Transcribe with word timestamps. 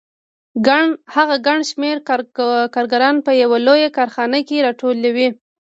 هغه 1.15 1.35
ګڼ 1.47 1.59
شمېر 1.71 1.97
کارګران 2.75 3.15
په 3.25 3.31
یوه 3.43 3.57
لویه 3.67 3.89
کارخانه 3.97 4.39
کې 4.47 4.63
راټولوي 4.65 5.27